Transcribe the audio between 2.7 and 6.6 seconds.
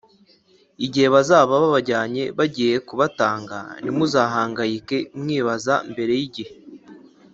kubatanga ntimuzahangayike mwibaza mbere y igihe